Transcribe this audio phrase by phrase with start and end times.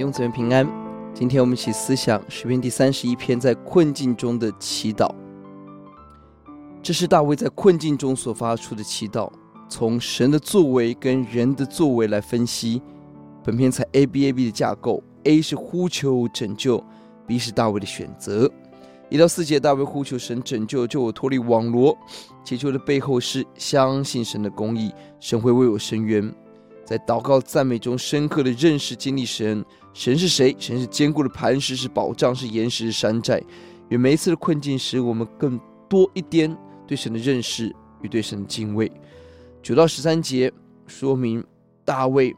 [0.00, 0.66] 兄姊妹平安。
[1.12, 5.14] 今天我们一起思想诗篇第三十一篇，在困境中的祈祷。
[6.82, 9.30] 这是大卫在困境中所发出的祈祷。
[9.68, 12.80] 从神的作为跟人的作为来分析，
[13.44, 16.82] 本篇采 A B A B 的架构：A 是呼求拯救
[17.26, 18.50] ，B 是大卫的选择。
[19.10, 21.94] 一到四节，大卫呼求神拯救，救我脱离网罗。
[22.42, 26.32] 祈求的背后是相信神的公义，神会为我伸冤。
[26.90, 29.64] 在祷告赞美中，深刻的认识经历神。
[29.94, 30.56] 神是谁？
[30.58, 33.40] 神是坚固的磐石，是保障，是岩石，是山寨。
[33.90, 35.56] 愿每一次的困境，使我们更
[35.88, 36.56] 多一点
[36.88, 38.90] 对神的认识与对神的敬畏。
[39.62, 40.52] 九到十三节
[40.88, 41.44] 说明
[41.84, 42.34] 大卫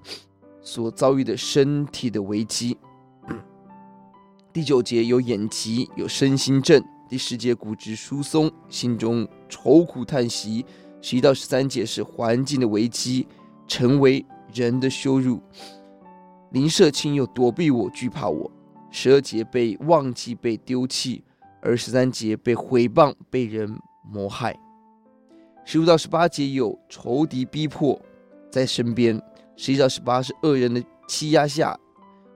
[0.61, 2.77] 所遭遇的身体的危机。
[4.53, 6.84] 第九节有眼疾，有身心症。
[7.09, 10.62] 第十节骨质疏松，心中愁苦叹息。
[11.00, 13.27] 十一到十三节是环境的危机，
[13.66, 14.22] 成为
[14.53, 15.41] 人的羞辱。
[16.50, 18.50] 林舍卿又躲避我，惧怕我。
[18.91, 21.22] 十二节被忘记，被丢弃；
[21.62, 23.75] 而十三节被毁谤，被人
[24.12, 24.55] 谋害。
[25.64, 27.98] 十五到十八节有仇敌逼迫
[28.50, 29.19] 在身边；
[29.56, 31.78] 十一到十八是恶人的欺压下，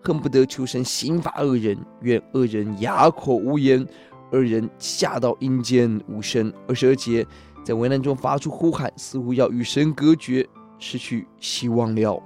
[0.02, 3.86] 恨不得求神刑罚恶人，愿恶人哑口无言，
[4.32, 6.50] 恶人下到阴间无声。
[6.66, 7.26] 二十二节
[7.64, 10.48] 在危难中发出呼喊，似乎要与神隔绝，
[10.78, 12.22] 失去希望了。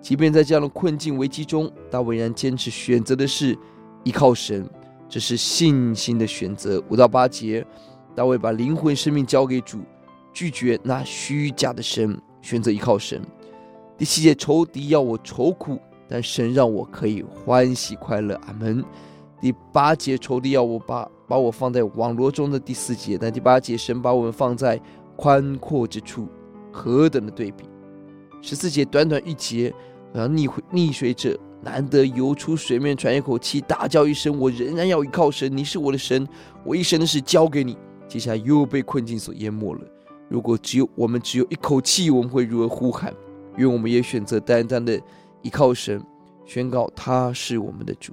[0.00, 3.56] 即便在这样的困境危机中，大卫仍然坚持选择的是
[4.04, 4.68] 依靠神，
[5.08, 6.82] 这是信心的选择。
[6.88, 7.64] 五到八节，
[8.14, 9.78] 大卫把灵魂生命交给主，
[10.32, 13.22] 拒绝那虚假的神，选择依靠神。
[13.96, 18.34] 第七节，仇敌要我愁苦，但神让我可以欢喜快乐。
[18.46, 18.84] 阿门。
[19.40, 22.58] 第八节，仇敌要我把把我放在网罗中的。
[22.58, 24.80] 第四节，但第八节，神把我们放在
[25.14, 26.28] 宽阔之处，
[26.72, 27.64] 何等的对比！
[28.42, 29.72] 十四节，短短一节。
[30.12, 36.28] 然后溺溺水者难得游出水面，喘一口气，大叫一声：“我仍然要依靠神，你是我的神，
[36.66, 39.80] 我一生的事交给你。”接下来又被困境所淹没了。
[40.28, 43.14] 如果只有我们只有一口气，我们会如何呼喊？
[43.56, 45.00] 愿我们也选择单单的
[45.40, 46.04] 依靠神，
[46.44, 48.12] 宣告他是我们的主。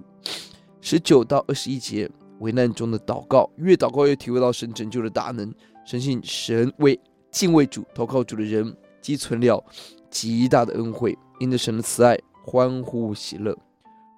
[0.80, 5.54] 十九到二十一节，危难中的祷告，越祷告越体会到神拯救的大能，
[5.86, 6.98] 深信神为
[7.30, 9.62] 敬畏主、投靠主的人积存了
[10.10, 11.18] 极大的恩惠。
[11.40, 13.58] 因着神的慈爱，欢呼喜乐。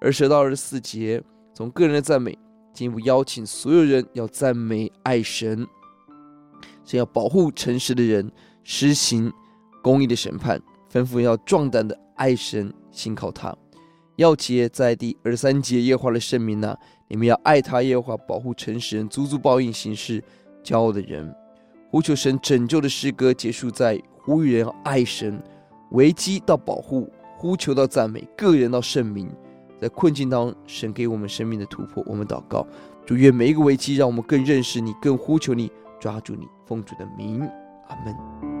[0.00, 1.22] 而十到二十四节，
[1.54, 2.36] 从个人的赞美，
[2.74, 5.64] 进一步邀请所有人要赞美爱神，
[6.84, 8.28] 神要保护诚实的人，
[8.64, 9.32] 施行
[9.80, 10.60] 公义的审判，
[10.92, 13.56] 吩咐要壮胆的爱神，信靠他。
[14.16, 16.76] 要节在第二十三节，耶和华的圣民哪，
[17.06, 20.20] 你们要爱他，耶和华保护诚实人，足足报应行事
[20.64, 21.32] 骄傲的人。
[21.88, 25.40] 呼求神拯救的诗歌结束在呼吁人爱神。
[25.92, 29.30] 危机到保护，呼求到赞美，个人到圣名，
[29.80, 32.02] 在困境当中，神给我们生命的突破。
[32.06, 32.66] 我们祷告，
[33.06, 37.40] 主愿每一个危机让我们更认识你，更呼求你，抓住你，奉主的名，
[37.88, 38.51] 阿门。